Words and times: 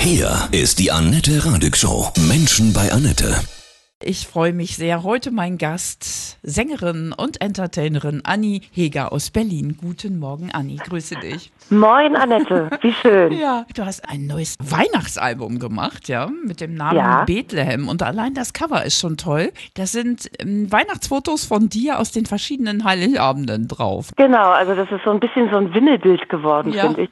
Hier 0.00 0.48
ist 0.52 0.78
die 0.78 0.90
Annette 0.90 1.44
Radig 1.44 1.76
Show. 1.76 2.08
Menschen 2.28 2.72
bei 2.72 2.90
Annette. 2.92 3.34
Ich 4.02 4.26
freue 4.26 4.54
mich 4.54 4.76
sehr. 4.76 5.02
Heute 5.02 5.30
mein 5.30 5.58
Gast, 5.58 6.38
Sängerin 6.42 7.12
und 7.14 7.42
Entertainerin 7.42 8.22
Anni 8.24 8.62
Heger 8.72 9.12
aus 9.12 9.30
Berlin. 9.30 9.76
Guten 9.78 10.18
Morgen, 10.18 10.50
Anni. 10.52 10.76
Grüße 10.76 11.16
dich. 11.16 11.52
Moin, 11.68 12.16
Annette. 12.16 12.70
Wie 12.80 12.94
schön. 12.94 13.32
Ja, 13.34 13.66
du 13.76 13.84
hast 13.84 14.08
ein 14.08 14.26
neues 14.26 14.56
Weihnachtsalbum 14.58 15.58
gemacht, 15.58 16.08
ja, 16.08 16.30
mit 16.46 16.62
dem 16.62 16.74
Namen 16.76 16.96
Ja. 16.96 17.24
Bethlehem. 17.26 17.88
Und 17.88 18.02
allein 18.02 18.32
das 18.32 18.54
Cover 18.54 18.82
ist 18.86 18.98
schon 18.98 19.18
toll. 19.18 19.52
Das 19.74 19.92
sind 19.92 20.30
ähm, 20.38 20.72
Weihnachtsfotos 20.72 21.44
von 21.44 21.68
dir 21.68 21.98
aus 21.98 22.10
den 22.10 22.24
verschiedenen 22.24 22.84
Heiligabenden 22.84 23.68
drauf. 23.68 24.12
Genau, 24.16 24.48
also 24.48 24.74
das 24.74 24.90
ist 24.90 25.04
so 25.04 25.10
ein 25.10 25.20
bisschen 25.20 25.50
so 25.50 25.56
ein 25.58 25.74
Wimmelbild 25.74 26.26
geworden, 26.30 26.72
Ja. 26.72 26.84
finde 26.84 27.02
ich. 27.02 27.10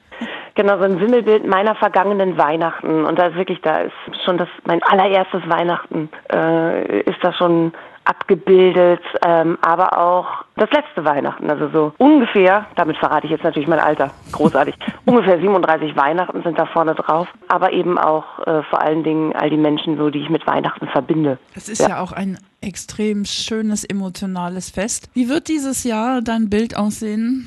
Genau, 0.58 0.76
so 0.76 0.82
ein 0.82 0.98
Wimmelbild 0.98 1.46
meiner 1.46 1.76
vergangenen 1.76 2.36
Weihnachten. 2.36 3.04
Und 3.04 3.16
da 3.16 3.26
ist 3.26 3.36
wirklich, 3.36 3.60
da 3.60 3.82
ist 3.82 3.92
schon 4.24 4.38
das, 4.38 4.48
mein 4.64 4.82
allererstes 4.82 5.48
Weihnachten, 5.48 6.08
äh, 6.32 7.02
ist 7.02 7.18
da 7.22 7.32
schon 7.32 7.70
abgebildet, 8.04 9.00
ähm, 9.24 9.56
aber 9.60 9.96
auch 9.96 10.26
das 10.56 10.68
letzte 10.72 11.04
Weihnachten. 11.04 11.48
Also 11.48 11.68
so 11.68 11.92
ungefähr, 11.98 12.66
damit 12.74 12.96
verrate 12.96 13.26
ich 13.26 13.30
jetzt 13.30 13.44
natürlich 13.44 13.68
mein 13.68 13.78
Alter, 13.78 14.10
großartig, 14.32 14.74
ungefähr 15.04 15.38
37 15.38 15.94
Weihnachten 15.94 16.42
sind 16.42 16.58
da 16.58 16.66
vorne 16.66 16.96
drauf, 16.96 17.28
aber 17.46 17.72
eben 17.72 17.96
auch 17.96 18.40
äh, 18.40 18.64
vor 18.64 18.82
allen 18.82 19.04
Dingen 19.04 19.36
all 19.36 19.50
die 19.50 19.56
Menschen 19.56 19.96
so, 19.96 20.10
die 20.10 20.18
ich 20.18 20.28
mit 20.28 20.44
Weihnachten 20.48 20.88
verbinde. 20.88 21.38
Das 21.54 21.68
ist 21.68 21.86
ja. 21.86 22.02
auch 22.02 22.10
ein 22.10 22.36
extrem 22.60 23.24
schönes, 23.26 23.84
emotionales 23.84 24.70
Fest. 24.70 25.08
Wie 25.14 25.28
wird 25.28 25.46
dieses 25.46 25.84
Jahr 25.84 26.20
dein 26.20 26.50
Bild 26.50 26.76
aussehen? 26.76 27.46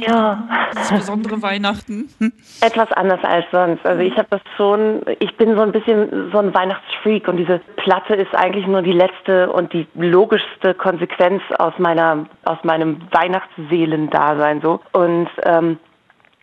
Ja. 0.06 0.48
Das 0.74 0.90
besondere 0.90 1.42
Weihnachten? 1.42 2.08
Etwas 2.60 2.90
anders 2.92 3.20
als 3.22 3.44
sonst. 3.50 3.84
Also 3.84 4.00
ich 4.00 4.16
habe 4.16 4.28
das 4.30 4.40
schon, 4.56 5.02
ich 5.20 5.36
bin 5.36 5.54
so 5.54 5.62
ein 5.62 5.72
bisschen 5.72 6.30
so 6.32 6.38
ein 6.38 6.54
Weihnachtsfreak 6.54 7.28
und 7.28 7.36
diese 7.36 7.60
Platte 7.76 8.14
ist 8.14 8.34
eigentlich 8.34 8.66
nur 8.66 8.82
die 8.82 8.92
letzte 8.92 9.50
und 9.50 9.72
die 9.72 9.86
logischste 9.94 10.74
Konsequenz 10.74 11.42
aus 11.58 11.74
meiner, 11.78 12.26
aus 12.44 12.58
meinem 12.62 13.00
Weihnachtsseelendasein 13.10 14.60
so. 14.60 14.80
Und 14.92 15.28
ähm, 15.44 15.78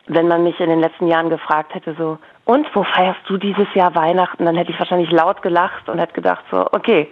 wenn 0.07 0.27
man 0.27 0.43
mich 0.43 0.59
in 0.59 0.69
den 0.69 0.79
letzten 0.79 1.07
Jahren 1.07 1.29
gefragt 1.29 1.73
hätte 1.73 1.95
so, 1.97 2.17
und 2.45 2.67
wo 2.73 2.83
feierst 2.83 3.21
du 3.27 3.37
dieses 3.37 3.67
Jahr 3.73 3.95
Weihnachten, 3.95 4.45
dann 4.45 4.55
hätte 4.55 4.71
ich 4.71 4.79
wahrscheinlich 4.79 5.11
laut 5.11 5.41
gelacht 5.41 5.87
und 5.87 5.99
hätte 5.99 6.13
gedacht 6.13 6.43
so, 6.51 6.67
okay, 6.71 7.09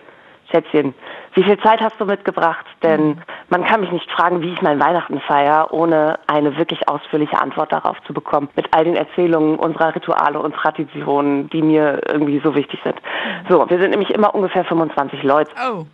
Schätzchen, 0.52 0.94
wie 1.34 1.44
viel 1.44 1.60
Zeit 1.60 1.82
hast 1.82 2.00
du 2.00 2.06
mitgebracht? 2.06 2.66
Denn 2.84 3.22
man 3.50 3.64
kann 3.64 3.82
mich 3.82 3.92
nicht 3.92 4.10
fragen, 4.12 4.42
wie 4.42 4.54
ich 4.54 4.62
mein 4.62 4.80
Weihnachten 4.80 5.20
feiere, 5.22 5.72
ohne 5.72 6.20
eine 6.28 6.58
wirklich 6.58 6.88
ausführliche 6.88 7.40
Antwort 7.40 7.72
darauf 7.72 8.02
zu 8.04 8.14
bekommen. 8.14 8.50
Mit 8.56 8.68
all 8.72 8.84
den 8.84 8.96
Erzählungen 8.96 9.58
unserer 9.58 9.96
Rituale 9.96 10.40
und 10.40 10.56
Traditionen, 10.56 11.50
die 11.50 11.62
mir 11.62 12.02
irgendwie 12.08 12.42
so 12.44 12.56
wichtig 12.56 12.80
sind. 12.84 12.96
So, 13.50 13.70
wir 13.70 13.80
sind 13.80 13.92
nämlich 13.92 14.12
immer 14.12 14.36
ungefähr 14.36 14.66
25 14.66 15.24
Leute. 15.24 15.52
Oh, 15.58 15.86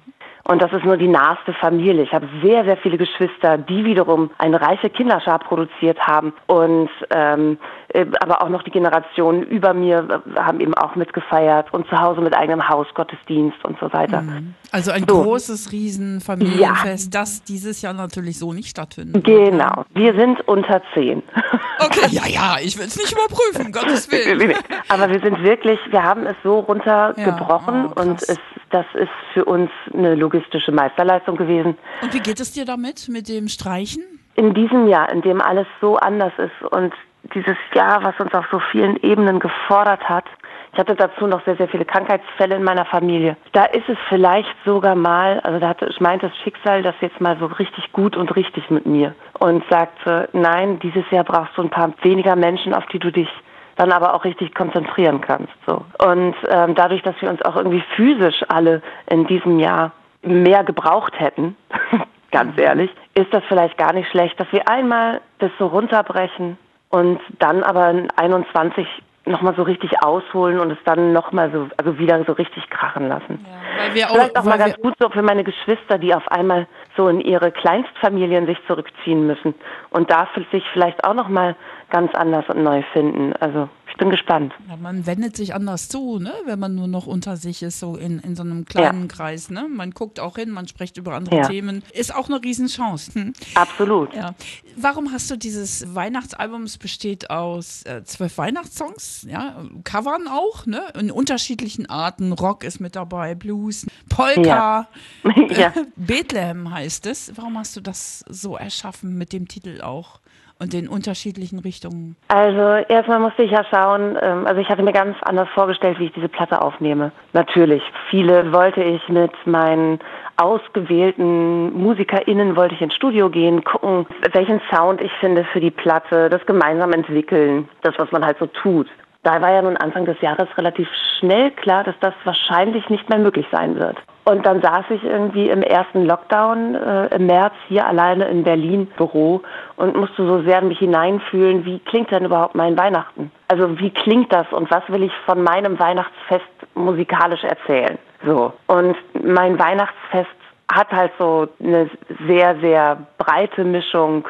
Und 0.47 0.61
das 0.61 0.71
ist 0.71 0.85
nur 0.85 0.95
die 0.95 1.09
naheste 1.09 1.53
Familie. 1.53 2.03
Ich 2.03 2.13
habe 2.13 2.27
sehr, 2.41 2.63
sehr 2.63 2.77
viele 2.77 2.97
Geschwister, 2.97 3.57
die 3.57 3.83
wiederum 3.83 4.29
eine 4.37 4.61
reiche 4.61 4.89
Kinderschar 4.89 5.39
produziert 5.39 5.99
haben. 5.99 6.33
Und 6.47 6.89
ähm, 7.09 7.57
äh, 7.89 8.05
aber 8.21 8.41
auch 8.41 8.49
noch 8.49 8.63
die 8.63 8.71
Generationen 8.71 9.43
über 9.43 9.73
mir 9.73 10.21
äh, 10.35 10.39
haben 10.39 10.59
eben 10.61 10.73
auch 10.73 10.95
mitgefeiert 10.95 11.73
und 11.73 11.87
zu 11.89 11.99
Hause 11.99 12.21
mit 12.21 12.33
eigenem 12.35 12.67
Hausgottesdienst 12.67 13.63
und 13.65 13.77
so 13.79 13.91
weiter. 13.91 14.23
also 14.71 14.91
ein 14.91 15.05
So. 15.07 15.21
großes 15.23 15.71
Riesenfamilienfest, 15.73 17.13
das 17.13 17.43
dieses 17.43 17.81
Jahr 17.81 17.93
natürlich 17.93 18.39
so 18.39 18.53
nicht 18.53 18.69
stattfindet. 18.69 19.23
Genau. 19.25 19.83
Wir 19.93 20.13
sind 20.15 20.47
unter 20.47 20.81
zehn. 20.93 21.23
Okay, 21.79 22.07
ja, 22.09 22.25
ja, 22.25 22.55
ich 22.59 22.75
will 22.79 22.87
es 22.87 22.97
nicht 22.97 23.11
überprüfen, 23.11 23.71
Gottes 23.71 24.11
Willen. 24.11 24.55
Aber 24.89 25.07
wir 25.11 25.19
sind 25.19 25.43
wirklich, 25.43 25.79
wir 25.91 26.01
haben 26.01 26.25
es 26.25 26.35
so 26.43 26.57
runtergebrochen 26.61 27.83
Ja, 27.83 27.93
oh, 27.95 28.01
und 28.01 28.19
es, 28.23 28.39
das 28.71 28.85
ist 28.93 29.09
für 29.33 29.45
uns 29.45 29.69
eine 29.93 30.15
logistische 30.15 30.71
Meisterleistung 30.71 31.37
gewesen. 31.37 31.77
Und 32.01 32.13
wie 32.13 32.19
geht 32.19 32.39
es 32.39 32.51
dir 32.51 32.65
damit, 32.65 33.07
mit 33.09 33.27
dem 33.27 33.47
Streichen? 33.47 34.03
in 34.37 34.53
diesem 34.53 34.87
Jahr, 34.87 35.11
in 35.11 35.21
dem 35.21 35.41
alles 35.41 35.67
so 35.81 35.97
anders 35.97 36.31
ist 36.37 36.71
und 36.71 36.93
dieses 37.33 37.57
Jahr, 37.73 38.03
was 38.03 38.17
uns 38.19 38.33
auf 38.33 38.45
so 38.51 38.59
vielen 38.71 38.95
Ebenen 39.03 39.39
gefordert 39.39 40.07
hat, 40.07 40.25
ich 40.71 40.79
hatte 40.79 40.95
dazu 40.95 41.25
noch 41.25 41.43
sehr, 41.43 41.57
sehr 41.57 41.67
viele 41.67 41.85
Krankheitsfälle 41.85 42.55
in 42.55 42.63
meiner 42.63 42.85
Familie. 42.85 43.35
Da 43.53 43.65
ist 43.65 43.89
es 43.89 43.97
vielleicht 44.09 44.55
sogar 44.63 44.95
mal, 44.95 45.39
also 45.39 45.59
da 45.59 45.69
hatte, 45.69 45.87
ich 45.87 45.99
meint 45.99 46.21
das 46.21 46.31
Schicksal 46.43 46.83
das 46.83 46.93
jetzt 47.01 47.19
mal 47.19 47.35
so 47.39 47.47
richtig 47.47 47.91
gut 47.93 48.15
und 48.15 48.35
richtig 48.35 48.69
mit 48.69 48.85
mir 48.85 49.15
und 49.39 49.63
sagte, 49.69 50.29
nein, 50.33 50.77
dieses 50.79 51.03
Jahr 51.09 51.23
brauchst 51.23 51.57
du 51.57 51.63
ein 51.63 51.71
paar 51.71 51.91
weniger 52.03 52.35
Menschen, 52.35 52.75
auf 52.75 52.85
die 52.87 52.99
du 52.99 53.11
dich 53.11 53.29
dann 53.77 53.91
aber 53.91 54.13
auch 54.13 54.25
richtig 54.25 54.53
konzentrieren 54.53 55.21
kannst. 55.21 55.53
So. 55.65 55.85
Und 55.99 56.35
ähm, 56.49 56.75
dadurch, 56.75 57.01
dass 57.03 57.15
wir 57.21 57.29
uns 57.29 57.41
auch 57.43 57.55
irgendwie 57.55 57.83
physisch 57.95 58.43
alle 58.49 58.81
in 59.09 59.25
diesem 59.27 59.59
Jahr 59.59 59.91
mehr 60.23 60.63
gebraucht 60.63 61.13
hätten, 61.19 61.55
ganz 62.31 62.57
ehrlich, 62.57 62.91
ist 63.13 63.33
das 63.33 63.43
vielleicht 63.47 63.77
gar 63.77 63.93
nicht 63.93 64.09
schlecht, 64.09 64.39
dass 64.39 64.51
wir 64.51 64.67
einmal 64.67 65.21
das 65.39 65.51
so 65.59 65.67
runterbrechen 65.67 66.57
und 66.89 67.19
dann 67.39 67.63
aber 67.63 67.89
in 67.91 68.09
21 68.11 68.87
nochmal 69.27 69.55
so 69.55 69.63
richtig 69.63 69.91
ausholen 70.03 70.59
und 70.59 70.71
es 70.71 70.77
dann 70.85 71.13
nochmal 71.13 71.51
so, 71.51 71.67
also 71.77 71.97
wieder 71.99 72.23
so 72.25 72.33
richtig 72.33 72.69
krachen 72.69 73.07
lassen. 73.07 73.45
Weil 73.77 73.93
wir 73.93 74.07
Vielleicht 74.07 74.37
auch 74.37 74.43
mal 74.43 74.57
ganz 74.57 74.75
gut 74.77 74.93
so 74.99 75.09
für 75.09 75.21
meine 75.21 75.43
Geschwister, 75.43 75.97
die 75.97 76.13
auf 76.13 76.27
einmal 76.29 76.67
so 76.95 77.07
in 77.07 77.21
ihre 77.21 77.51
Kleinstfamilien 77.51 78.47
sich 78.47 78.57
zurückziehen 78.67 79.27
müssen 79.27 79.53
und 79.89 80.09
da 80.11 80.27
sich 80.51 80.63
vielleicht 80.73 81.03
auch 81.03 81.13
nochmal 81.13 81.55
ganz 81.89 82.13
anders 82.15 82.45
und 82.49 82.63
neu 82.63 82.83
finden. 82.93 83.33
Also 83.39 83.69
bin 83.97 84.09
gespannt. 84.09 84.53
ja, 84.69 84.75
man 84.77 85.05
wendet 85.05 85.35
sich 85.35 85.53
anders 85.53 85.89
zu, 85.89 86.19
ne? 86.19 86.33
wenn 86.45 86.59
man 86.59 86.75
nur 86.75 86.87
noch 86.87 87.07
unter 87.07 87.37
sich 87.37 87.63
ist, 87.63 87.79
so 87.79 87.95
in, 87.95 88.19
in 88.19 88.35
so 88.35 88.43
einem 88.43 88.65
kleinen 88.65 89.01
Ja. 89.01 89.07
Kreis. 89.07 89.49
Ne? 89.49 89.67
Man 89.69 89.91
guckt 89.91 90.19
auch 90.19 90.37
hin, 90.37 90.51
man 90.51 90.67
spricht 90.67 90.97
über 90.97 91.15
andere 91.15 91.37
Ja. 91.37 91.47
Themen. 91.47 91.83
Ist 91.93 92.13
auch 92.15 92.29
eine 92.29 92.41
Riesenchance. 92.43 93.13
Hm? 93.13 93.33
Absolut. 93.55 94.13
Ja. 94.13 94.35
Warum 94.75 95.11
hast 95.11 95.29
du 95.31 95.37
dieses 95.37 95.95
Weihnachtsalbum? 95.95 96.63
Es 96.63 96.77
besteht 96.77 97.29
aus 97.29 97.83
äh, 97.83 98.03
zwölf 98.03 98.37
Weihnachtssongs, 98.37 99.25
ja, 99.29 99.63
Covern 99.83 100.27
auch, 100.27 100.65
ne? 100.65 100.81
In 100.99 101.11
unterschiedlichen 101.11 101.87
Arten. 101.89 102.31
Rock 102.33 102.63
ist 102.63 102.79
mit 102.79 102.95
dabei, 102.95 103.35
Blues, 103.35 103.85
Polka. 104.09 104.87
Bethlehem 105.95 106.71
heißt 106.71 107.05
es. 107.07 107.31
Warum 107.35 107.57
hast 107.57 107.75
du 107.75 107.81
das 107.81 108.23
so 108.29 108.55
erschaffen 108.57 109.17
mit 109.17 109.33
dem 109.33 109.47
Titel 109.47 109.81
auch 109.81 110.19
und 110.59 110.73
den 110.73 110.87
unterschiedlichen 110.87 111.59
Richtungen? 111.59 112.15
Also 112.27 112.85
erstmal 112.89 113.19
musste 113.19 113.43
ich 113.43 113.51
ja 113.51 113.63
schauen, 113.69 114.17
ähm, 114.21 114.45
also 114.47 114.61
ich 114.61 114.69
hatte 114.69 114.83
mir 114.83 114.93
ganz 114.93 115.15
anders 115.21 115.49
vorgestellt, 115.53 115.99
wie 115.99 116.05
ich 116.05 116.13
diese 116.13 116.29
Platte 116.29 116.61
aufnehme. 116.61 117.11
Natürlich, 117.33 117.83
viele 118.09 118.51
wollte 118.51 118.83
ich 118.83 119.07
mit 119.09 119.31
meinen 119.45 119.99
ausgewählten 120.37 121.73
MusikerInnen 121.73 122.55
wollte 122.55 122.75
ich 122.75 122.81
ins 122.81 122.93
Studio 122.93 123.29
gehen, 123.29 123.63
gucken, 123.63 124.05
welchen 124.33 124.61
Sound 124.71 125.01
ich 125.01 125.11
finde 125.19 125.43
für 125.45 125.59
die 125.59 125.71
Platte, 125.71 126.29
das 126.29 126.45
gemeinsam 126.45 126.93
entwickeln, 126.93 127.67
das, 127.81 127.95
was 127.97 128.11
man 128.11 128.23
halt 128.23 128.37
so 128.37 128.45
tut. 128.45 128.87
Da 129.23 129.41
war 129.41 129.51
ja 129.51 129.61
nun 129.61 129.77
Anfang 129.77 130.05
des 130.05 130.21
Jahres 130.21 130.47
relativ 130.57 130.87
schnell 131.19 131.51
klar, 131.51 131.83
dass 131.83 131.95
das 131.99 132.13
wahrscheinlich 132.23 132.87
nicht 132.89 133.09
mehr 133.09 133.19
möglich 133.19 133.45
sein 133.51 133.75
wird. 133.77 133.97
Und 134.27 134.45
dann 134.45 134.61
saß 134.61 134.83
ich 134.89 135.05
irgendwie 135.05 135.49
im 135.49 135.61
ersten 135.61 136.03
Lockdown 136.03 136.75
äh, 136.75 137.15
im 137.15 137.27
März 137.27 137.53
hier 137.69 137.87
alleine 137.87 138.27
in 138.27 138.43
Berlin 138.43 138.87
Büro 138.97 139.41
und 139.77 139.95
musste 139.95 140.27
so 140.27 140.43
sehr 140.43 140.61
mich 140.61 140.79
hineinfühlen, 140.79 141.63
wie 141.63 141.79
klingt 141.79 142.11
denn 142.11 142.25
überhaupt 142.25 142.53
mein 142.53 142.77
Weihnachten? 142.77 143.31
Also 143.47 143.79
wie 143.79 143.89
klingt 143.89 144.33
das 144.33 144.45
und 144.51 144.69
was 144.69 144.83
will 144.89 145.03
ich 145.03 145.13
von 145.25 145.43
meinem 145.43 145.79
Weihnachtsfest 145.79 146.43
musikalisch 146.75 147.45
erzählen? 147.45 147.97
So. 148.25 148.51
Und 148.67 148.97
mein 149.13 149.57
Weihnachtsfest 149.57 150.27
hat 150.69 150.91
halt 150.91 151.13
so 151.17 151.47
eine 151.63 151.89
sehr, 152.27 152.59
sehr 152.59 152.97
breite 153.17 153.63
Mischung 153.63 154.27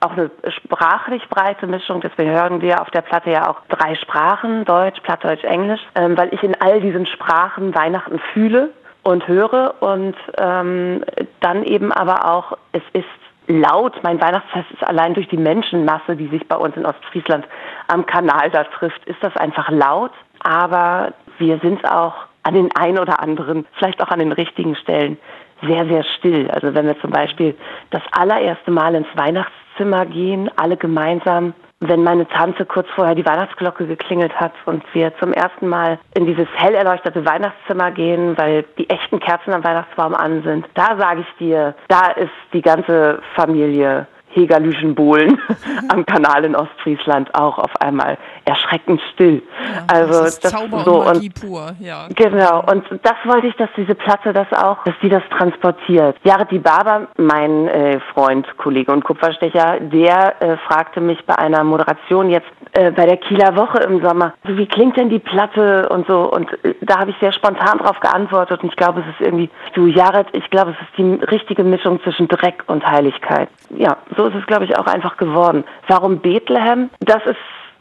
auch 0.00 0.12
eine 0.12 0.30
sprachlich 0.48 1.26
breite 1.28 1.66
Mischung. 1.66 2.02
Deswegen 2.02 2.30
hören 2.30 2.60
wir 2.60 2.82
auf 2.82 2.90
der 2.90 3.00
Platte 3.00 3.30
ja 3.30 3.50
auch 3.50 3.62
drei 3.68 3.96
Sprachen, 3.96 4.64
Deutsch, 4.64 5.00
Plattdeutsch, 5.00 5.42
Englisch, 5.42 5.80
ähm, 5.94 6.16
weil 6.16 6.32
ich 6.32 6.42
in 6.42 6.54
all 6.60 6.80
diesen 6.80 7.06
Sprachen 7.06 7.74
Weihnachten 7.74 8.20
fühle 8.32 8.74
und 9.08 9.26
höre 9.26 9.74
und 9.80 10.14
ähm, 10.36 11.02
dann 11.40 11.64
eben 11.64 11.92
aber 11.92 12.30
auch, 12.30 12.58
es 12.72 12.82
ist 12.92 13.06
laut, 13.46 13.98
mein 14.02 14.20
Weihnachtsfest 14.20 14.70
ist 14.70 14.86
allein 14.86 15.14
durch 15.14 15.28
die 15.28 15.38
Menschenmasse, 15.38 16.14
die 16.14 16.28
sich 16.28 16.46
bei 16.46 16.56
uns 16.56 16.76
in 16.76 16.84
Ostfriesland 16.84 17.46
am 17.86 18.04
Kanal 18.04 18.50
da 18.50 18.64
trifft, 18.64 19.02
ist 19.06 19.22
das 19.22 19.34
einfach 19.36 19.70
laut, 19.70 20.12
aber 20.40 21.14
wir 21.38 21.58
sind 21.60 21.90
auch 21.90 22.14
an 22.42 22.54
den 22.54 22.68
ein 22.78 22.98
oder 22.98 23.20
anderen, 23.20 23.66
vielleicht 23.78 24.02
auch 24.02 24.08
an 24.08 24.18
den 24.18 24.32
richtigen 24.32 24.76
Stellen 24.76 25.16
sehr, 25.62 25.86
sehr 25.86 26.04
still. 26.18 26.50
Also 26.50 26.74
wenn 26.74 26.86
wir 26.86 27.00
zum 27.00 27.10
Beispiel 27.10 27.56
das 27.90 28.02
allererste 28.12 28.70
Mal 28.70 28.94
ins 28.94 29.08
Weihnachtszimmer 29.14 30.04
gehen, 30.04 30.50
alle 30.56 30.76
gemeinsam, 30.76 31.54
wenn 31.80 32.02
meine 32.02 32.26
Tante 32.28 32.66
kurz 32.66 32.88
vorher 32.94 33.14
die 33.14 33.24
Weihnachtsglocke 33.24 33.86
geklingelt 33.86 34.34
hat 34.34 34.52
und 34.66 34.82
wir 34.94 35.16
zum 35.18 35.32
ersten 35.32 35.68
Mal 35.68 35.98
in 36.16 36.26
dieses 36.26 36.48
hell 36.56 36.74
erleuchtete 36.74 37.24
Weihnachtszimmer 37.24 37.92
gehen, 37.92 38.36
weil 38.36 38.64
die 38.78 38.90
echten 38.90 39.20
Kerzen 39.20 39.52
am 39.52 39.62
Weihnachtsbaum 39.62 40.14
an 40.14 40.42
sind, 40.42 40.66
da 40.74 40.96
sage 40.98 41.20
ich 41.20 41.36
dir, 41.38 41.74
da 41.88 42.08
ist 42.08 42.32
die 42.52 42.62
ganze 42.62 43.20
Familie 43.36 44.06
Hegerlüschenbohlen 44.30 45.38
am 45.88 46.06
Kanal 46.06 46.44
in 46.44 46.56
Ostfriesland 46.56 47.34
auch 47.34 47.58
auf 47.58 47.80
einmal 47.80 48.18
erschreckend 48.44 49.00
still. 49.12 49.42
Ja, 49.60 49.84
also 49.88 50.20
das 50.20 50.28
ist 50.34 50.44
das 50.44 50.52
Zauber 50.52 50.80
so 50.84 51.00
und 51.02 51.08
und 51.08 51.14
Magie 51.14 51.30
pur, 51.30 51.72
ja. 51.80 52.08
Genau, 52.14 52.64
und 52.70 52.84
das 53.02 53.16
wollte 53.24 53.48
ich, 53.48 53.56
dass 53.56 53.68
diese 53.76 53.94
Platte 53.94 54.32
das 54.32 54.46
auch, 54.52 54.82
dass 54.84 54.94
die 55.02 55.08
das 55.08 55.22
transportiert. 55.36 56.16
Jared 56.24 56.50
Di 56.50 56.58
Baba, 56.58 57.08
mein 57.16 57.68
äh, 57.68 58.00
Freund, 58.12 58.46
Kollege 58.58 58.92
und 58.92 59.04
Kupferstecher, 59.04 59.80
der 59.80 60.40
äh, 60.40 60.56
fragte 60.68 61.00
mich 61.00 61.24
bei 61.26 61.36
einer 61.36 61.64
Moderation 61.64 62.30
jetzt 62.30 62.48
äh, 62.72 62.90
bei 62.90 63.06
der 63.06 63.16
Kieler 63.16 63.56
Woche 63.56 63.78
im 63.78 64.02
Sommer, 64.02 64.34
so, 64.46 64.56
wie 64.56 64.66
klingt 64.66 64.96
denn 64.96 65.08
die 65.08 65.18
Platte 65.18 65.88
und 65.88 66.06
so. 66.06 66.30
Und 66.30 66.52
äh, 66.64 66.74
da 66.82 67.00
habe 67.00 67.10
ich 67.10 67.16
sehr 67.20 67.32
spontan 67.32 67.78
drauf 67.78 67.98
geantwortet 68.00 68.62
und 68.62 68.70
ich 68.70 68.76
glaube, 68.76 69.00
es 69.00 69.06
ist 69.06 69.20
irgendwie, 69.20 69.50
du 69.74 69.86
Jared, 69.86 70.26
ich 70.32 70.48
glaube, 70.50 70.72
es 70.72 70.76
ist 70.86 70.98
die 70.98 71.24
richtige 71.26 71.64
Mischung 71.64 72.00
zwischen 72.02 72.28
Dreck 72.28 72.64
und 72.66 72.86
Heiligkeit. 72.86 73.48
Ja, 73.70 73.96
so 74.18 74.26
ist 74.26 74.34
es, 74.34 74.46
glaube 74.46 74.64
ich, 74.64 74.76
auch 74.76 74.86
einfach 74.86 75.16
geworden. 75.16 75.64
Warum 75.86 76.18
Bethlehem? 76.18 76.90
Das 77.00 77.24
ist, 77.24 77.36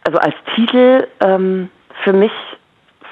also 0.06 0.20
als 0.20 0.36
Titel, 0.56 1.08
ähm, 1.20 1.70
für 2.04 2.14
mich 2.14 2.32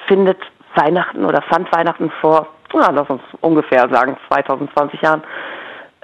findet 0.06 0.38
Weihnachten 0.76 1.24
oder 1.24 1.42
fand 1.42 1.70
Weihnachten 1.72 2.10
vor, 2.20 2.46
ja, 2.72 2.90
lass 2.90 3.10
uns 3.10 3.22
ungefähr 3.40 3.88
sagen, 3.90 4.16
2020 4.28 5.02
Jahren, 5.02 5.22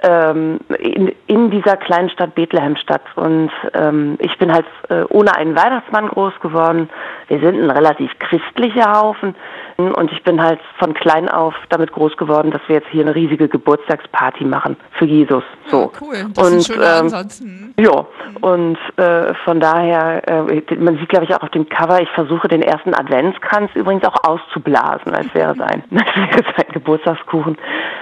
ähm, 0.03 0.59
in, 0.79 1.11
in 1.27 1.49
dieser 1.49 1.77
kleinen 1.77 2.09
Stadt 2.09 2.35
Bethlehem 2.35 2.75
statt. 2.75 3.01
Und 3.15 3.51
ähm, 3.73 4.17
ich 4.19 4.37
bin 4.37 4.53
halt 4.53 4.65
äh, 4.89 5.03
ohne 5.09 5.35
einen 5.35 5.55
Weihnachtsmann 5.55 6.07
groß 6.07 6.33
geworden. 6.41 6.89
Wir 7.29 7.39
sind 7.39 7.59
ein 7.59 7.71
relativ 7.71 8.11
christlicher 8.19 8.93
Haufen. 8.93 9.35
Und 9.77 10.11
ich 10.11 10.23
bin 10.23 10.41
halt 10.41 10.59
von 10.77 10.93
klein 10.93 11.27
auf 11.29 11.55
damit 11.69 11.91
groß 11.91 12.15
geworden, 12.17 12.51
dass 12.51 12.61
wir 12.67 12.75
jetzt 12.75 12.89
hier 12.89 13.01
eine 13.01 13.15
riesige 13.15 13.47
Geburtstagsparty 13.47 14.43
machen 14.43 14.77
für 14.99 15.05
Jesus. 15.05 15.43
So. 15.67 15.81
Ja, 15.81 15.89
cool, 16.01 16.25
das 16.33 16.51
und, 16.51 16.57
ist 16.57 16.69
ein 16.69 16.75
schöner 16.75 16.97
ähm, 16.97 17.01
Ansatz. 17.05 17.39
Hm. 17.39 17.73
ja, 17.79 18.05
und 18.43 18.77
äh, 18.97 19.33
von 19.45 19.61
daher, 19.61 20.21
äh, 20.27 20.75
man 20.75 20.97
sieht, 20.97 21.07
glaube 21.07 21.23
ich, 21.23 21.33
auch 21.33 21.43
auf 21.43 21.51
dem 21.51 21.69
Cover, 21.69 22.01
ich 22.01 22.09
versuche 22.09 22.49
den 22.49 22.61
ersten 22.61 22.93
Adventskranz 22.93 23.71
übrigens 23.73 24.03
auch 24.03 24.21
auszublasen, 24.27 25.15
als 25.15 25.33
wäre 25.33 25.53
es 25.53 25.61
ein, 25.61 25.81
als 25.91 26.43
wäre 26.43 26.53
es 26.53 26.65
ein 26.65 26.73
Geburtstagskuchen. 26.73 27.57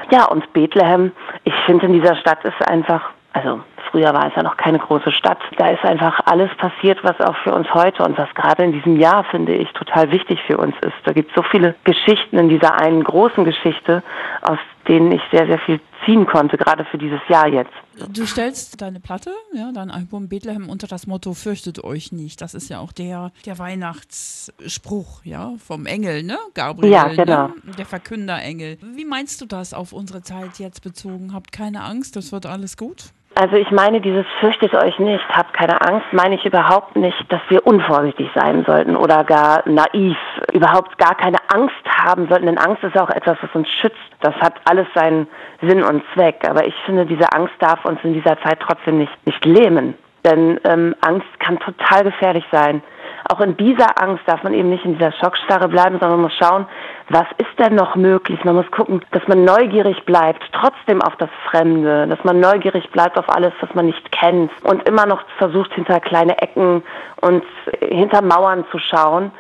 Ja, 0.10 0.26
und 0.26 0.52
Bethlehem, 0.54 1.12
ich 1.44 1.54
finde 1.68 1.86
in 1.86 1.94
dieser 1.94 2.16
Stadt 2.16 2.44
ist 2.44 2.60
einfach, 2.68 3.12
also 3.34 3.60
früher 3.92 4.14
war 4.14 4.28
es 4.28 4.36
ja 4.36 4.44
noch 4.44 4.58
keine 4.58 4.80
große 4.80 5.12
Stadt, 5.12 5.40
da 5.58 5.70
ist 5.70 5.84
einfach 5.84 6.20
alles 6.26 6.50
passiert, 6.58 7.04
was 7.04 7.20
auch 7.20 7.36
für 7.44 7.54
uns 7.54 7.72
heute 7.74 8.04
und 8.04 8.18
was 8.18 8.34
gerade 8.34 8.64
in 8.64 8.72
diesem 8.72 9.00
Jahr, 9.00 9.24
finde 9.26 9.54
ich, 9.54 9.70
total 9.74 10.12
wichtig 10.12 10.40
für 10.48 10.58
uns 10.58 10.76
ist. 10.82 10.96
Da 11.04 11.14
gibt 11.14 11.30
es 11.30 11.36
so 11.36 11.44
viele 11.44 11.76
Geschichten 11.84 12.38
in 12.38 12.50
dieser 12.50 12.80
einen 12.80 13.04
großen 13.04 13.44
Geschichte, 13.44 14.04
aus 14.42 14.60
denen 14.88 15.12
ich 15.12 15.22
sehr, 15.32 15.46
sehr 15.46 15.60
viel 15.60 15.80
ziehen 16.06 16.26
konnte, 16.26 16.58
gerade 16.58 16.86
für 16.86 16.98
dieses 16.98 17.20
Jahr 17.30 17.48
jetzt. 17.48 17.72
Du 18.10 18.26
stellst 18.26 18.82
deine 18.82 19.00
Platte, 19.00 19.32
ja, 19.54 19.72
dein 19.72 19.92
Album 19.92 20.28
Bethlehem 20.28 20.70
unter 20.70 20.88
das 20.88 21.06
Motto 21.06 21.34
Fürchtet 21.34 21.84
euch 21.84 22.12
nicht. 22.12 22.42
Das 22.42 22.56
ist 22.56 22.70
ja 22.70 22.80
auch 22.80 22.92
der, 22.92 23.32
der 23.46 23.60
Weihnachtsspruch, 23.60 25.24
ja, 25.24 25.52
vom 25.64 25.86
Engel, 25.86 26.24
ne? 26.24 26.38
Gabriel, 26.56 26.92
Ja, 26.92 27.08
genau. 27.10 27.48
ne? 27.48 27.54
der 27.78 27.86
Verkünderengel. 27.86 28.78
Wie 28.96 29.06
meinst 29.06 29.42
du 29.42 29.46
das 29.46 29.74
auf 29.74 29.94
unsere 29.94 30.24
Zeit 30.24 30.58
jetzt 30.58 30.82
bezogen? 30.82 31.34
Habt 31.34 31.52
keine 31.52 31.84
Angst, 31.84 32.16
das 32.16 32.32
wird 32.32 32.48
alles 32.48 32.78
gut? 32.78 33.12
Also 33.34 33.56
ich 33.56 33.72
meine, 33.72 34.02
dieses 34.02 34.26
fürchtet 34.42 34.74
euch 34.76 35.00
nicht, 35.00 35.24
habt 35.30 35.54
keine 35.54 35.80
Angst, 35.82 36.06
meine 36.12 36.36
ich 36.36 36.46
überhaupt 36.46 36.98
nicht, 36.98 37.18
dass 37.30 37.40
wir 37.48 37.66
unvorsichtig 37.66 38.30
sein 38.36 38.66
sollten 38.66 38.98
oder 38.98 39.24
gar 39.24 39.68
naiv, 39.68 40.18
überhaupt 40.52 40.98
gar 40.98 41.16
keine 41.16 41.38
Angst 41.48 41.74
haben 41.88 42.28
sollten, 42.28 42.48
denn 42.48 42.58
Angst 42.58 42.84
ist 42.84 42.98
auch 42.98 43.10
etwas, 43.10 43.38
was 43.42 43.50
uns 43.54 43.70
schützt. 43.70 43.96
Das 44.20 44.36
hat 44.36 44.56
alles 44.66 44.88
seinen 44.94 45.28
Sinn 45.62 45.82
und 45.82 46.04
Zweck. 46.14 46.48
Aber 46.48 46.66
ich 46.68 46.76
finde, 46.86 47.06
diese 47.06 47.32
Angst 47.32 47.54
darf 47.60 47.86
uns 47.86 48.00
in 48.04 48.14
dieser 48.14 48.38
Zeit 48.42 48.60
trotzdem 48.60 48.98
nicht, 48.98 49.26
nicht 49.26 49.46
lähmen. 49.46 49.96
Denn 50.26 50.60
ähm, 50.66 50.94
Angst 51.02 51.28
kann 51.40 51.58
total 51.60 52.04
gefährlich 52.04 52.46
sein. 52.52 52.84
Auch 53.32 53.40
in 53.40 53.56
dieser 53.56 54.02
Angst 54.02 54.24
darf 54.26 54.44
man 54.44 54.54
eben 54.54 54.70
nicht 54.70 54.84
in 54.84 54.96
dieser 54.96 55.14
Schockstarre 55.14 55.70
bleiben, 55.70 56.00
sondern 56.00 56.20
man 56.20 56.22
muss 56.24 56.38
schauen, 56.38 56.66
was 57.08 57.28
ist 57.38 57.58
denn 57.58 57.76
noch 57.76 57.96
möglich? 57.96 58.44
Man 58.44 58.56
muss 58.56 58.70
gucken, 58.72 59.02
dass 59.12 59.26
man 59.26 59.46
neugierig 59.46 60.04
bleibt, 60.04 60.44
trotzdem 60.52 61.02
auf 61.02 61.16
das 61.16 61.30
Fremde, 61.50 62.08
dass 62.08 62.22
man 62.26 62.42
neugierig 62.42 62.90
bleibt 62.92 63.18
auf 63.18 63.30
alles, 63.30 63.54
was 63.62 63.74
man 63.74 63.86
nicht 63.86 64.12
kennt 64.12 64.52
und 64.64 64.86
immer 64.86 65.06
noch 65.06 65.24
versucht, 65.38 65.74
hinter 65.76 66.02
kleine 66.02 66.42
Ecken 66.42 66.84
und 67.22 67.46
hinter 67.80 68.22
Mauern 68.22 68.66
zu 68.70 68.80
schauen. 68.80 69.32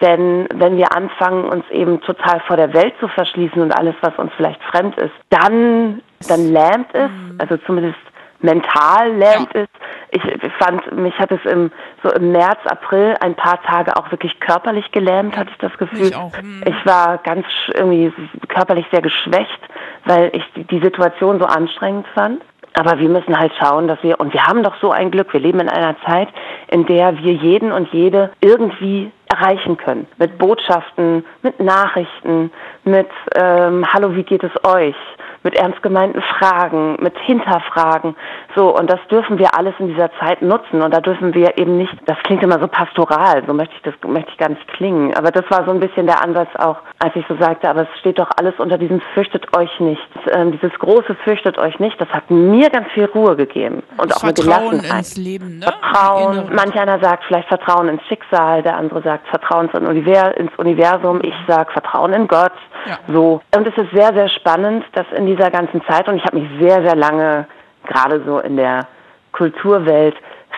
Denn 0.00 0.46
wenn 0.54 0.76
wir 0.76 0.96
anfangen, 0.96 1.44
uns 1.46 1.68
eben 1.70 2.00
total 2.02 2.38
vor 2.46 2.56
der 2.56 2.72
Welt 2.72 2.94
zu 3.00 3.08
verschließen 3.08 3.60
und 3.60 3.72
alles, 3.72 3.96
was 4.00 4.16
uns 4.16 4.30
vielleicht 4.36 4.62
fremd 4.62 4.96
ist, 4.96 5.14
dann, 5.30 6.02
dann 6.28 6.52
lähmt 6.52 6.94
es, 6.94 7.10
also 7.38 7.56
zumindest 7.66 7.98
mental 8.42 9.12
lähmt 9.12 9.52
es. 9.54 9.66
Ich 10.12 10.22
fand, 10.58 10.96
mich 10.96 11.16
hat 11.18 11.30
es 11.30 11.44
im, 11.44 11.70
so 12.02 12.10
im 12.10 12.32
März, 12.32 12.58
April 12.66 13.14
ein 13.20 13.34
paar 13.34 13.62
Tage 13.62 13.96
auch 13.96 14.10
wirklich 14.10 14.38
körperlich 14.40 14.90
gelähmt, 14.92 15.36
hatte 15.36 15.50
ich 15.52 15.58
das 15.58 15.76
Gefühl. 15.78 16.00
Mich 16.00 16.16
auch, 16.16 16.36
hm. 16.36 16.62
Ich 16.66 16.86
war 16.86 17.18
ganz 17.18 17.46
irgendwie 17.74 18.12
körperlich 18.48 18.86
sehr 18.90 19.02
geschwächt, 19.02 19.60
weil 20.06 20.30
ich 20.34 20.44
die, 20.56 20.64
die 20.64 20.80
Situation 20.80 21.38
so 21.38 21.46
anstrengend 21.46 22.06
fand. 22.14 22.42
Aber 22.74 22.98
wir 22.98 23.08
müssen 23.08 23.38
halt 23.38 23.52
schauen, 23.58 23.88
dass 23.88 24.00
wir, 24.02 24.20
und 24.20 24.32
wir 24.32 24.46
haben 24.46 24.62
doch 24.62 24.74
so 24.80 24.92
ein 24.92 25.10
Glück, 25.10 25.32
wir 25.32 25.40
leben 25.40 25.60
in 25.60 25.68
einer 25.68 25.96
Zeit, 26.06 26.28
in 26.68 26.86
der 26.86 27.18
wir 27.18 27.32
jeden 27.32 27.72
und 27.72 27.92
jede 27.92 28.30
irgendwie 28.40 29.10
erreichen 29.26 29.76
können. 29.76 30.06
Mit 30.18 30.38
Botschaften, 30.38 31.24
mit 31.42 31.58
Nachrichten, 31.60 32.52
mit 32.84 33.08
ähm, 33.34 33.84
Hallo, 33.92 34.14
wie 34.14 34.22
geht 34.22 34.44
es 34.44 34.52
euch? 34.64 34.96
Mit 35.42 35.54
ernst 35.54 35.82
gemeinten 35.82 36.20
Fragen, 36.20 36.96
mit 37.00 37.18
Hinterfragen. 37.20 38.14
So, 38.54 38.76
und 38.76 38.90
das 38.90 39.00
dürfen 39.10 39.38
wir 39.38 39.56
alles 39.56 39.74
in 39.78 39.88
dieser 39.88 40.10
Zeit 40.20 40.42
nutzen. 40.42 40.82
Und 40.82 40.92
da 40.94 41.00
dürfen 41.00 41.32
wir 41.32 41.56
eben 41.56 41.78
nicht, 41.78 41.94
das 42.06 42.18
klingt 42.24 42.42
immer 42.42 42.58
so 42.60 42.68
pastoral, 42.68 43.42
so 43.46 43.54
möchte 43.54 43.74
ich 43.76 43.82
das 43.82 43.94
möchte 44.06 44.30
ich 44.32 44.36
gar 44.38 44.50
nicht 44.50 44.68
klingen. 44.68 45.14
Aber 45.16 45.30
das 45.30 45.44
war 45.50 45.64
so 45.64 45.70
ein 45.70 45.80
bisschen 45.80 46.06
der 46.06 46.22
Ansatz 46.22 46.48
auch, 46.58 46.76
als 46.98 47.16
ich 47.16 47.24
so 47.28 47.36
sagte, 47.38 47.70
aber 47.70 47.82
es 47.82 47.98
steht 48.00 48.18
doch 48.18 48.28
alles 48.38 48.54
unter 48.58 48.76
diesem 48.76 49.00
Fürchtet 49.14 49.56
euch 49.56 49.80
nicht. 49.80 50.06
Ähm, 50.32 50.52
dieses 50.52 50.78
große 50.78 51.14
Fürchtet 51.24 51.56
euch 51.58 51.78
nicht, 51.78 51.98
das 52.00 52.08
hat 52.10 52.30
mir 52.30 52.68
ganz 52.68 52.88
viel 52.92 53.06
Ruhe 53.06 53.34
gegeben. 53.36 53.82
Und 53.96 54.14
auch 54.14 54.22
eine 54.22 54.34
Vertrauen 54.34 54.70
Gelassenheit. 54.72 54.98
ins 54.98 55.16
Leben, 55.16 55.58
ne? 55.60 55.66
Vertrauen. 55.66 56.50
Manch 56.54 56.78
einer 56.78 56.98
sagt 57.00 57.24
vielleicht 57.24 57.48
Vertrauen 57.48 57.88
ins 57.88 58.02
Schicksal, 58.08 58.62
der 58.62 58.76
andere 58.76 59.00
sagt 59.02 59.26
Vertrauen 59.28 59.70
ins 59.70 59.74
Univer- 59.88 60.36
ins 60.36 60.54
Universum. 60.58 61.20
Ich 61.22 61.34
sage 61.48 61.72
Vertrauen 61.72 62.12
in 62.12 62.28
Gott. 62.28 62.52
Ja. 62.86 62.98
So. 63.12 63.40
Und 63.56 63.66
es 63.66 63.76
ist 63.76 63.90
sehr, 63.92 64.12
sehr 64.14 64.28
spannend, 64.28 64.84
dass 64.92 65.06
in 65.16 65.26
dieser 65.36 65.50
ganzen 65.50 65.82
Zeit, 65.84 66.08
und 66.08 66.16
ich 66.16 66.24
habe 66.24 66.38
mich 66.38 66.48
sehr, 66.60 66.82
sehr 66.82 66.96
lange, 66.96 67.46
gerade 67.86 68.22
so 68.24 68.38
in 68.40 68.56
der 68.56 68.86
Kulturwelt, 69.32 70.16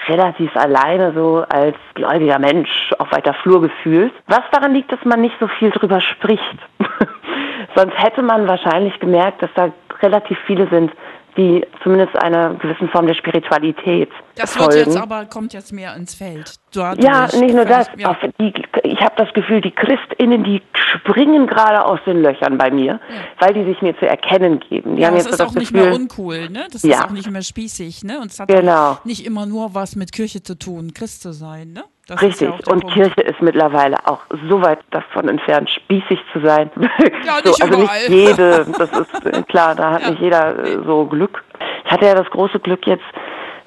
relativ 0.08 0.54
alleine 0.56 1.12
so 1.14 1.44
als 1.48 1.76
gläubiger 1.94 2.38
Mensch 2.38 2.92
auf 2.98 3.12
weiter 3.12 3.34
Flur 3.34 3.60
gefühlt. 3.60 4.12
Was 4.26 4.42
daran 4.50 4.74
liegt, 4.74 4.90
dass 4.90 5.04
man 5.04 5.20
nicht 5.20 5.36
so 5.38 5.46
viel 5.46 5.70
drüber 5.70 6.00
spricht. 6.00 6.58
Sonst 7.76 7.96
hätte 8.02 8.22
man 8.22 8.48
wahrscheinlich 8.48 8.98
gemerkt, 8.98 9.42
dass 9.42 9.50
da 9.54 9.70
relativ 10.00 10.38
viele 10.46 10.66
sind, 10.68 10.92
die 11.36 11.64
zumindest 11.82 12.14
einer 12.16 12.54
gewissen 12.54 12.88
Form 12.90 13.06
der 13.06 13.14
Spiritualität 13.14 14.10
Das 14.34 14.54
wird 14.58 14.72
folgen. 14.72 14.90
jetzt 14.90 14.96
aber, 15.00 15.24
kommt 15.26 15.52
jetzt 15.54 15.72
mehr 15.72 15.94
ins 15.96 16.14
Feld. 16.14 16.54
Ja, 16.74 17.26
nicht 17.38 17.54
nur 17.54 17.64
das. 17.64 17.88
Ja. 17.96 18.16
Die, 18.40 18.52
ich 18.84 19.00
habe 19.00 19.14
das 19.16 19.32
Gefühl, 19.34 19.60
die 19.60 19.70
ChristInnen, 19.70 20.44
die 20.44 20.62
springen 20.74 21.46
gerade 21.46 21.84
aus 21.84 22.00
den 22.06 22.22
Löchern 22.22 22.56
bei 22.58 22.70
mir, 22.70 23.00
weil 23.40 23.54
die 23.54 23.64
sich 23.64 23.80
mir 23.82 23.96
zu 23.98 24.06
erkennen 24.06 24.60
geben. 24.68 24.96
Die 24.96 25.02
Ja, 25.02 25.08
haben 25.08 25.14
das 25.16 25.24
jetzt 25.24 25.32
ist 25.32 25.38
so 25.38 25.44
auch 25.44 25.48
das 25.48 25.56
nicht 25.56 25.72
Gefühl, 25.72 25.88
mehr 25.90 25.94
uncool, 25.98 26.48
ne? 26.50 26.66
Das 26.72 26.82
Ja. 26.82 26.96
ist 26.96 27.04
auch 27.06 27.10
nicht 27.10 27.30
mehr 27.30 27.42
spießig, 27.42 28.04
ne? 28.04 28.20
Und 28.20 28.30
es 28.30 28.38
hat 28.40 28.48
Genau. 28.48 28.98
nicht 29.04 29.24
immer 29.26 29.46
nur 29.46 29.74
was 29.74 29.96
mit 29.96 30.12
Kirche 30.12 30.42
zu 30.42 30.58
tun, 30.58 30.92
Christ 30.94 31.22
zu 31.22 31.32
sein, 31.32 31.72
ne? 31.72 31.84
Das 32.08 32.20
Richtig, 32.20 32.48
ja 32.48 32.54
und 32.72 32.80
Punkt. 32.80 32.92
Kirche 32.92 33.20
ist 33.20 33.40
mittlerweile 33.40 33.96
auch 34.06 34.20
so 34.48 34.60
weit 34.60 34.80
davon 34.90 35.28
entfernt, 35.28 35.70
spießig 35.70 36.20
zu 36.32 36.40
sein. 36.40 36.70
Ja, 37.24 37.34
so, 37.44 37.50
nicht 37.50 37.62
also 37.62 37.78
überall. 37.80 37.98
nicht 38.00 38.08
jede, 38.08 38.66
das 38.78 38.90
ist 38.90 39.26
äh, 39.26 39.42
klar, 39.44 39.74
da 39.76 39.92
hat 39.92 40.02
Ja. 40.02 40.10
nicht 40.10 40.20
jeder 40.20 40.58
äh, 40.58 40.78
so 40.84 41.06
Glück. 41.06 41.44
Ich 41.84 41.90
hatte 41.92 42.06
ja 42.06 42.14
das 42.14 42.28
große 42.30 42.58
Glück 42.58 42.86
jetzt 42.86 43.04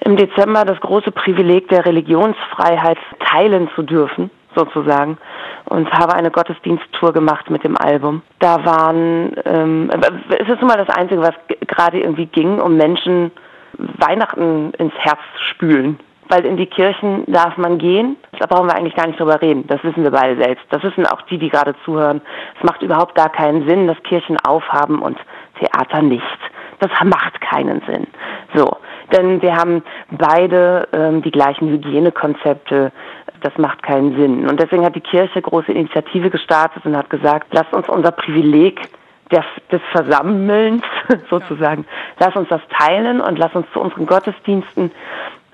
im 0.02 0.18
Dezember 0.18 0.66
das 0.66 0.80
große 0.82 1.12
Privileg 1.12 1.70
der 1.70 1.86
Religionsfreiheit 1.86 2.98
teilen 3.22 3.70
zu 3.76 3.82
dürfen, 3.84 4.30
sozusagen, 4.54 5.18
und 5.66 5.90
habe 5.92 6.14
eine 6.14 6.30
Gottesdiensttour 6.30 7.14
gemacht 7.14 7.50
mit 7.50 7.64
dem 7.64 7.78
Album. 7.78 8.22
Da 8.40 8.64
waren, 8.66 9.36
ähm, 9.46 9.90
es 10.30 10.48
ist 10.50 10.60
nun 10.60 10.68
mal 10.68 10.78
das 10.78 10.90
Einzige, 10.96 11.22
was 11.22 11.34
gerade 11.68 12.02
irgendwie 12.02 12.26
ging, 12.28 12.60
um 12.60 12.76
Menschen 12.76 13.32
Weihnachten 13.78 14.74
ins 14.78 14.94
Herz 14.98 15.20
spülen. 15.50 16.00
Weil 16.28 16.44
in 16.46 16.58
die 16.58 16.66
Kirchen 16.66 17.24
darf 17.28 17.56
man 17.58 17.78
gehen. 17.78 18.18
Da 18.40 18.48
brauchen 18.48 18.68
wir 18.68 18.76
eigentlich 18.76 18.96
gar 18.96 19.08
nicht 19.08 19.20
drüber 19.20 19.42
reden. 19.42 19.66
Das 19.68 19.84
wissen 19.84 20.04
wir 20.04 20.12
beide 20.12 20.36
selbst. 20.42 20.66
Das 20.70 20.84
wissen 20.84 21.06
auch 21.06 21.22
die, 21.24 21.38
die 21.38 21.50
gerade 21.50 21.76
zuhören. 21.86 22.22
Es 22.58 22.64
macht 22.64 22.82
überhaupt 22.82 23.16
gar 23.16 23.30
keinen 23.30 23.68
Sinn, 23.68 23.88
dass 23.88 24.02
Kirchen 24.04 24.38
aufhaben 24.46 25.00
und 25.00 25.18
Theater 25.60 26.02
nicht. 26.02 26.24
Das 26.80 26.92
macht 27.04 27.40
keinen 27.42 27.82
Sinn. 27.88 28.08
So. 28.54 28.78
Denn 29.12 29.42
wir 29.42 29.56
haben 29.56 29.84
beide 30.12 30.88
ähm, 30.92 31.22
die 31.22 31.32
gleichen 31.32 31.70
Hygienekonzepte. 31.70 32.92
Das 33.42 33.58
macht 33.58 33.84
keinen 33.84 34.16
Sinn. 34.16 34.50
Und 34.50 34.60
deswegen 34.60 34.84
hat 34.84 34.96
die 34.96 35.02
Kirche 35.02 35.42
große 35.42 35.72
Initiative 35.72 36.30
gestartet 36.30 36.86
und 36.86 36.98
hat 36.98 37.10
gesagt, 37.10 37.48
lasst 37.54 37.74
uns 37.74 37.88
unser 37.88 38.12
Privileg 38.12 38.82
der, 39.32 39.44
des 39.72 39.82
Versammelns 39.92 40.84
sozusagen. 41.30 41.86
Lass 42.20 42.36
uns 42.36 42.50
das 42.50 42.62
teilen 42.78 43.22
und 43.22 43.38
lass 43.38 43.54
uns 43.54 43.66
zu 43.74 43.80
unseren 43.80 44.06
Gottesdiensten 44.06 44.92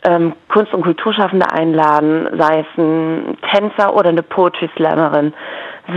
ähm, 0.03 0.33
Kunst- 0.49 0.73
und 0.73 0.83
Kulturschaffende 0.83 1.51
einladen, 1.51 2.27
sei 2.37 2.61
es 2.61 2.77
ein 2.77 3.37
Tänzer 3.51 3.95
oder 3.95 4.09
eine 4.09 4.23
Poetry 4.23 4.69
Slammerin, 4.75 5.33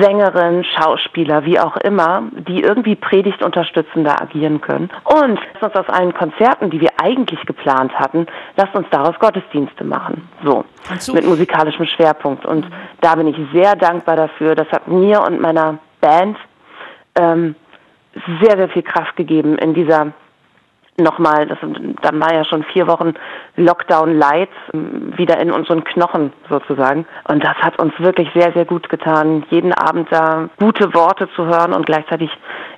Sängerin, 0.00 0.64
Schauspieler, 0.64 1.44
wie 1.44 1.58
auch 1.58 1.76
immer, 1.78 2.23
die 2.49 2.62
irgendwie 2.62 2.96
predigtunterstützender 2.96 4.20
agieren 4.20 4.61
können. 4.61 4.90
Und 5.04 5.38
lasst 5.61 5.76
uns 5.76 5.88
aus 5.88 5.94
allen 5.94 6.14
Konzerten, 6.14 6.70
die 6.70 6.80
wir 6.80 6.90
eigentlich 7.02 7.40
geplant 7.46 7.92
hatten, 7.94 8.26
lasst 8.56 8.75
uns 8.75 8.87
daraus 8.90 9.18
Gottesdienste 9.18 9.84
machen. 9.84 10.28
So, 10.44 10.64
mit 11.12 11.26
musikalischem 11.26 11.87
Schwerpunkt. 11.87 12.44
Und 12.44 12.68
mhm. 12.68 12.73
da 13.00 13.14
bin 13.14 13.28
ich 13.28 13.37
sehr 13.52 13.76
dankbar 13.76 14.16
dafür. 14.16 14.54
Das 14.54 14.68
hat 14.68 14.88
mir 14.88 15.23
und 15.23 15.40
meiner 15.40 15.78
Band 16.00 16.37
ähm, 17.16 17.54
sehr, 18.40 18.56
sehr 18.56 18.68
viel 18.68 18.82
Kraft 18.82 19.16
gegeben 19.16 19.58
in 19.58 19.75
dieser 19.75 20.12
nochmal, 20.96 21.46
das, 21.46 21.58
dann 22.02 22.20
war 22.20 22.32
ja 22.32 22.44
schon 22.44 22.64
vier 22.72 22.86
Wochen 22.86 23.14
Lockdown 23.56 24.16
Light 24.16 24.50
ähm, 24.72 25.12
wieder 25.16 25.38
in 25.40 25.50
unseren 25.50 25.84
Knochen 25.84 26.32
sozusagen. 26.48 27.06
Und 27.28 27.42
das 27.42 27.56
hat 27.56 27.80
uns 27.80 27.92
wirklich 27.98 28.28
sehr, 28.34 28.52
sehr 28.52 28.64
gut 28.64 28.88
getan, 28.88 29.44
jeden 29.50 29.72
Abend 29.72 30.08
da 30.10 30.48
gute 30.58 30.94
Worte 30.94 31.28
zu 31.34 31.46
hören 31.46 31.72
und 31.72 31.86
gleichzeitig 31.86 32.30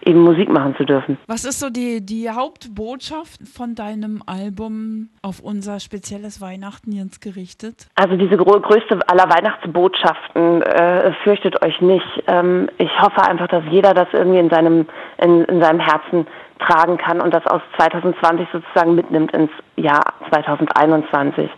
eben 0.05 0.21
Musik 0.21 0.49
machen 0.49 0.75
zu 0.77 0.85
dürfen. 0.85 1.19
Was 1.27 1.45
ist 1.45 1.61
so 1.61 1.71
die, 1.71 2.05
die 2.05 2.31
Hauptbotschaft 2.31 3.41
von 3.47 3.75
deinem 3.75 4.23
Album 4.27 5.09
auf 5.23 5.41
unser 5.41 5.81
spezielles 5.81 6.41
Weihnachten 6.41 6.93
jetzt 6.93 7.21
gerichtet? 7.21 7.89
Also 7.97 8.17
diese 8.17 8.37
größte 8.37 8.99
aller 9.09 9.29
Weihnachtsbotschaften, 9.29 10.63
äh, 10.63 11.13
fürchtet 11.25 11.63
euch 11.63 11.81
nicht. 11.81 12.07
Ähm, 12.27 12.69
ich 12.79 12.91
hoffe 13.01 13.23
einfach, 13.23 13.49
dass 13.49 13.65
jeder 13.71 13.95
das 13.95 14.09
irgendwie 14.13 14.39
in 14.39 14.51
seinem, 14.51 14.87
in, 15.19 15.45
in 15.45 15.61
seinem 15.61 15.81
Herzen 15.81 16.27
tragen 16.59 16.97
kann 16.99 17.21
und 17.21 17.33
das 17.33 17.47
aus 17.47 17.63
2020 17.77 18.49
sozusagen 18.53 18.95
mitnimmt 18.95 19.33
ins 19.33 19.51
Jahr 19.77 20.15
2021. 20.31 21.51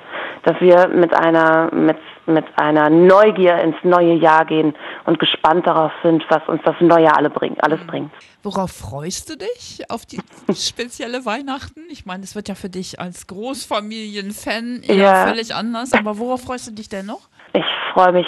Dass 0.45 0.61
wir 0.61 0.88
mit 0.88 1.14
einer, 1.14 1.73
mit, 1.75 1.99
mit 2.26 2.45
einer 2.57 2.90
Neugier 2.90 3.59
ins 3.59 3.76
neue 3.83 4.14
Jahr 4.14 4.45
gehen 4.45 4.75
und 5.05 5.19
gespannt 5.19 5.67
darauf 5.67 5.93
sind, 6.02 6.25
was 6.28 6.47
uns 6.49 6.61
das 6.64 6.76
Neue 6.81 7.14
alle 7.14 7.31
bringt, 7.31 7.62
alles 7.62 7.81
bringt. 7.87 8.11
Worauf 8.43 8.71
freust 8.71 9.31
du 9.31 9.37
dich 9.37 9.90
auf 9.90 10.07
die 10.07 10.21
spezielle 10.55 11.25
Weihnachten? 11.26 11.83
Ich 11.90 12.07
meine, 12.07 12.23
es 12.23 12.35
wird 12.35 12.49
ja 12.49 12.55
für 12.55 12.71
dich 12.71 13.00
als 13.00 13.26
Großfamilienfan 13.26 14.83
eher 14.83 14.97
ja. 14.97 15.26
völlig 15.26 15.55
anders, 15.55 15.93
aber 15.93 16.19
worauf 16.19 16.43
freust 16.43 16.69
du 16.69 16.73
dich 16.73 16.88
denn 16.88 17.07
noch? 17.07 17.28
Ich 17.52 17.64
freue 17.93 18.12
mich 18.12 18.26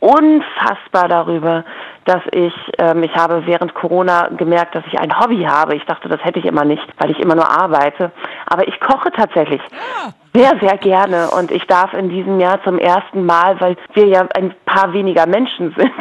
unfassbar 0.00 1.08
darüber, 1.08 1.64
dass 2.10 2.22
ich, 2.32 2.52
ähm, 2.78 3.04
ich 3.04 3.14
habe 3.14 3.46
während 3.46 3.72
Corona 3.74 4.28
gemerkt, 4.28 4.74
dass 4.74 4.84
ich 4.88 4.98
ein 4.98 5.16
Hobby 5.20 5.44
habe. 5.44 5.76
Ich 5.76 5.84
dachte, 5.84 6.08
das 6.08 6.22
hätte 6.24 6.40
ich 6.40 6.44
immer 6.44 6.64
nicht, 6.64 6.82
weil 6.98 7.10
ich 7.10 7.20
immer 7.20 7.36
nur 7.36 7.48
arbeite. 7.48 8.10
Aber 8.46 8.66
ich 8.66 8.80
koche 8.80 9.12
tatsächlich. 9.12 9.60
Ja. 9.70 10.12
Sehr, 10.32 10.56
sehr 10.60 10.78
gerne. 10.78 11.30
Und 11.30 11.50
ich 11.50 11.64
darf 11.64 11.92
in 11.92 12.08
diesem 12.08 12.38
Jahr 12.38 12.62
zum 12.62 12.78
ersten 12.78 13.24
Mal, 13.24 13.60
weil 13.60 13.76
wir 13.94 14.06
ja 14.06 14.28
ein 14.34 14.54
paar 14.64 14.92
weniger 14.92 15.26
Menschen 15.26 15.74
sind, 15.76 15.92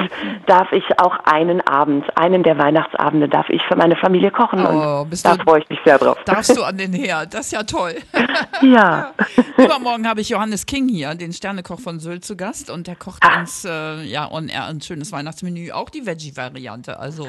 darf 0.45 0.71
ich 0.71 0.83
auch 0.99 1.17
einen 1.23 1.61
Abend, 1.61 2.05
einen 2.15 2.43
der 2.43 2.57
Weihnachtsabende, 2.57 3.27
darf 3.27 3.49
ich 3.49 3.61
für 3.63 3.75
meine 3.75 3.95
Familie 3.95 4.29
kochen. 4.29 4.65
Oh, 4.65 5.01
und 5.01 5.25
da 5.25 5.35
freue 5.35 5.61
ich 5.61 5.69
mich 5.69 5.79
sehr 5.83 5.97
drauf. 5.97 6.17
Darfst 6.25 6.55
du 6.55 6.63
an 6.69 6.77
den 6.77 6.93
Herd? 6.93 7.33
Das 7.33 7.47
ist 7.47 7.53
ja 7.53 7.63
toll. 7.63 7.95
ja. 8.61 9.13
Übermorgen 9.57 10.07
habe 10.07 10.21
ich 10.21 10.29
Johannes 10.29 10.65
King 10.65 10.87
hier, 10.87 11.15
den 11.15 11.33
Sternekoch 11.33 11.79
von 11.79 11.99
Sylt 11.99 12.23
zu 12.23 12.37
Gast. 12.37 12.69
Und 12.69 12.85
der 12.85 12.95
kocht 12.95 13.23
ah. 13.23 13.39
uns 13.39 13.65
äh, 13.65 14.03
ja 14.03 14.29
on 14.31 14.47
air 14.47 14.65
ein 14.65 14.81
schönes 14.81 15.11
Weihnachtsmenü. 15.11 15.71
Auch 15.71 15.89
die 15.89 16.05
Veggie-Variante. 16.05 16.99
Also, 16.99 17.27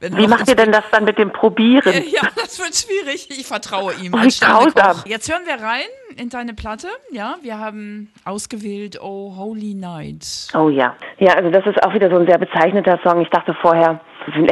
Wie 0.00 0.26
macht 0.26 0.48
ihr 0.48 0.56
denn 0.56 0.72
das 0.72 0.84
dann 0.90 1.04
mit 1.04 1.18
dem 1.18 1.32
Probieren? 1.32 1.94
ja, 2.12 2.28
das 2.36 2.58
wird 2.58 2.74
schwierig. 2.74 3.30
Ich 3.30 3.46
vertraue 3.46 3.94
ihm. 3.94 4.12
Wie 4.12 4.28
grausam. 4.28 5.02
Jetzt 5.06 5.30
hören 5.30 5.42
wir 5.46 5.54
rein 5.54 5.86
in 6.16 6.28
deine 6.28 6.54
Platte. 6.54 6.88
Ja, 7.10 7.36
wir 7.42 7.58
haben 7.58 8.12
ausgewählt 8.24 8.98
Oh 9.02 9.34
Holy 9.36 9.74
Night. 9.74 10.48
Oh 10.54 10.68
ja. 10.68 10.94
Ja, 11.18 11.34
also 11.34 11.50
das 11.50 11.66
ist 11.66 11.82
auch 11.84 11.94
wieder 11.94 12.10
so 12.10 12.18
ein 12.18 12.26
sehr 12.26 12.38
bezeichneter 12.38 12.98
Song. 13.04 13.20
Ich 13.20 13.30
dachte 13.30 13.54
vorher, 13.54 14.00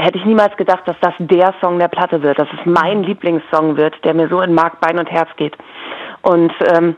hätte 0.00 0.18
ich 0.18 0.24
niemals 0.24 0.56
gedacht, 0.56 0.82
dass 0.86 0.96
das 1.00 1.14
der 1.18 1.54
Song 1.60 1.78
der 1.78 1.88
Platte 1.88 2.22
wird, 2.22 2.38
dass 2.38 2.48
es 2.52 2.64
mein 2.64 3.02
Lieblingssong 3.02 3.76
wird, 3.76 3.94
der 4.04 4.14
mir 4.14 4.28
so 4.28 4.40
in 4.40 4.54
Mark, 4.54 4.80
Bein 4.80 4.98
und 4.98 5.10
Herz 5.10 5.28
geht. 5.36 5.56
Und 6.22 6.52
ähm, 6.74 6.96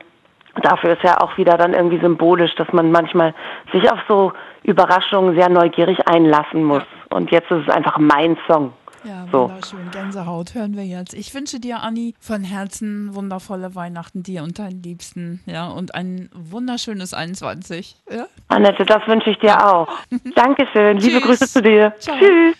dafür 0.63 0.93
ist 0.93 1.03
ja 1.03 1.21
auch 1.21 1.37
wieder 1.37 1.57
dann 1.57 1.75
irgendwie 1.75 2.01
symbolisch, 2.01 2.55
dass 2.57 2.73
man 2.73 2.91
manchmal 2.91 3.35
sich 3.73 3.91
auf 3.91 3.99
so 4.09 4.33
Überraschungen 4.63 5.35
sehr 5.35 5.49
neugierig 5.49 5.99
einlassen 6.07 6.65
muss. 6.65 6.85
Und 7.11 7.31
jetzt 7.31 7.51
ist 7.51 7.69
es 7.69 7.75
einfach 7.75 7.99
mein 7.99 8.37
Song. 8.47 8.73
Ja, 9.05 9.27
so. 9.31 9.49
wunderschön. 9.49 9.91
Gänsehaut 9.91 10.55
hören 10.55 10.77
wir 10.77 10.85
jetzt. 10.85 11.15
Ich 11.15 11.35
wünsche 11.35 11.61
dir, 11.61 11.83
Anni, 11.83 12.15
von 12.21 12.45
Herzen 12.45 13.15
wundervolle 13.15 13.75
Weihnachten 13.75 14.23
dir 14.23 14.43
und 14.43 14.59
deinen 14.59 14.83
Liebsten. 14.83 15.41
Ja, 15.47 15.69
und 15.69 15.95
ein 15.95 16.29
wunderschönes 16.35 17.15
21. 17.15 17.97
Ja? 18.11 18.27
Annette, 18.49 18.85
das 18.85 19.07
wünsche 19.07 19.31
ich 19.31 19.39
dir 19.39 19.67
auch. 19.67 19.89
Dankeschön. 20.35 20.99
Liebe 20.99 21.21
Grüße 21.21 21.49
zu 21.49 21.63
dir. 21.63 21.95
Ciao. 21.99 22.17
Tschüss. 22.19 22.57